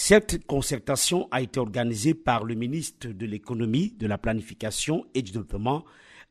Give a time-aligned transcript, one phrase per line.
[0.00, 5.32] Cette concertation a été organisée par le ministre de l'économie, de la planification et du
[5.32, 5.84] développement,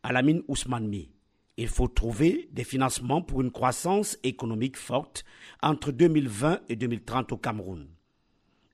[0.04, 0.90] Alamine Ousmane
[1.58, 5.26] Il faut trouver des financements pour une croissance économique forte
[5.62, 7.90] entre 2020 et 2030 au Cameroun.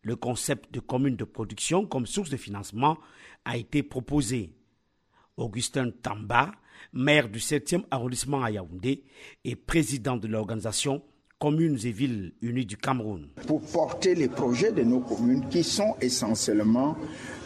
[0.04, 3.00] Le concept de commune de production comme source de financement
[3.46, 4.52] a été proposé.
[5.38, 6.52] Augustin Tamba,
[6.94, 9.04] maire du 7e arrondissement à Yaoundé
[9.44, 11.02] et président de l'organisation
[11.44, 13.28] communes et villes unies du Cameroun.
[13.48, 16.96] Pour porter les projets de nos communes qui sont essentiellement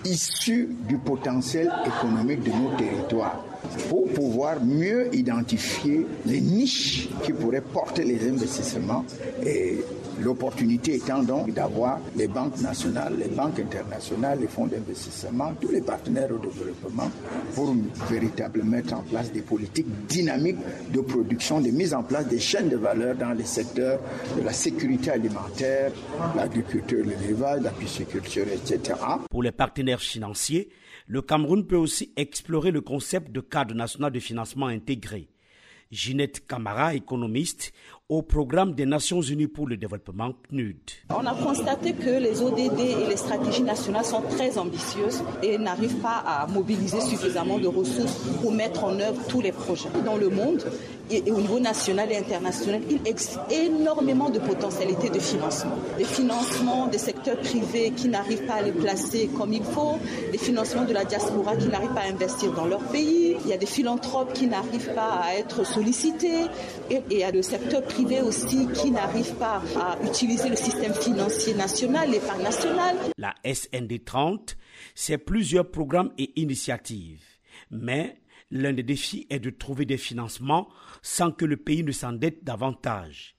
[0.06, 3.44] issus du potentiel économique de nos territoires
[3.90, 9.06] pour pouvoir mieux identifier les niches qui pourraient porter les investissements
[9.46, 9.80] et
[10.20, 15.82] L'opportunité étant donc d'avoir les banques nationales, les banques internationales, les fonds d'investissement, tous les
[15.82, 17.12] partenaires au développement
[17.54, 17.76] pour
[18.10, 20.58] véritablement mettre en place des politiques dynamiques
[20.92, 24.00] de production, de mise en place des chaînes de valeur dans les secteurs
[24.36, 25.92] de la sécurité alimentaire,
[26.36, 29.00] l'agriculture, l'élevage, la pisciculture, etc.
[29.30, 30.70] Pour les partenaires financiers,
[31.10, 35.28] le Cameroun peut aussi explorer le concept de cadre national de financement intégré.
[35.92, 37.72] Ginette Camara, économiste,
[38.10, 40.78] au programme des Nations Unies pour le développement PNUD.
[41.10, 46.02] On a constaté que les ODD et les stratégies nationales sont très ambitieuses et n'arrivent
[46.02, 49.90] pas à mobiliser suffisamment de ressources pour mettre en œuvre tous les projets.
[50.06, 50.64] Dans le monde
[51.10, 55.78] et au niveau national et international, il existe énormément de potentialités de financement.
[55.98, 59.98] Des financements des secteurs privés qui n'arrivent pas à les placer comme il faut,
[60.32, 63.54] des financements de la diaspora qui n'arrivent pas à investir dans leur pays, il y
[63.54, 66.46] a des philanthropes qui n'arrivent pas à être sollicités
[66.90, 70.94] et il y a le secteur privé aussi qui n'arrivent pas à utiliser le système
[70.94, 72.98] financier national, l'épargne nationale.
[73.18, 74.58] La SND 30,
[74.96, 77.22] c'est plusieurs programmes et initiatives.
[77.72, 78.18] Mais
[78.52, 80.70] l'un des défis est de trouver des financements
[81.02, 83.36] sans que le pays ne s'endette davantage.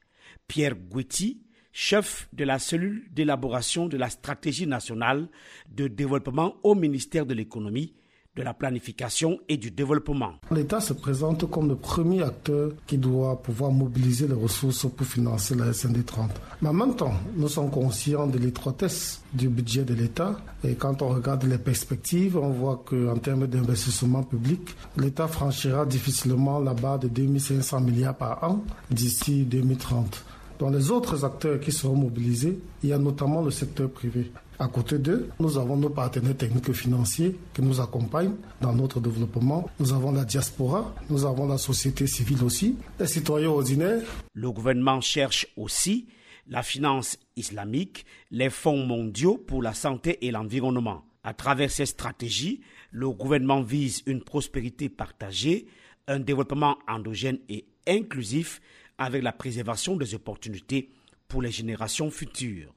[0.47, 1.43] Pierre Guetti,
[1.73, 5.29] chef de la cellule d'élaboration de la stratégie nationale
[5.71, 7.95] de développement au ministère de l'économie,
[8.39, 10.35] de la planification et du développement.
[10.53, 15.57] L'État se présente comme le premier acteur qui doit pouvoir mobiliser les ressources pour financer
[15.57, 16.31] la SND 30.
[16.63, 21.03] Mais en même temps, nous sommes conscients de l'étroitesse du budget de l'État et quand
[21.03, 24.61] on regarde les perspectives, on voit qu'en termes d'investissement public,
[24.97, 30.25] l'État franchira difficilement la barre de 2500 milliards par an d'ici 2030.
[30.59, 34.33] Dans les autres acteurs qui seront mobilisés, il y a notamment le secteur privé.
[34.59, 38.99] À côté d'eux, nous avons nos partenaires techniques et financiers qui nous accompagnent dans notre
[38.99, 39.71] développement.
[39.79, 44.03] Nous avons la diaspora, nous avons la société civile aussi, les citoyens ordinaires.
[44.35, 46.09] Le gouvernement cherche aussi
[46.49, 51.05] la finance islamique, les fonds mondiaux pour la santé et l'environnement.
[51.23, 55.67] À travers ces stratégies, le gouvernement vise une prospérité partagée,
[56.09, 58.61] un développement endogène et inclusif
[58.99, 60.91] avec la préservation des opportunités
[61.29, 62.75] pour les générations futures.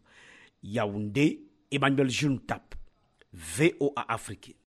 [0.63, 2.75] Yaoundé, Emmanuel Juntap,
[3.33, 4.55] VOA Afrique.